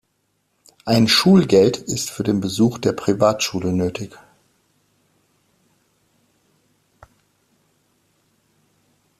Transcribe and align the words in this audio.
Ein 0.83 1.07
Schulgeld 1.07 1.77
ist 1.77 2.09
für 2.09 2.23
den 2.23 2.41
Besuch 2.41 2.79
der 2.79 2.91
Privatschule 2.93 3.71
nötig. 3.71 4.17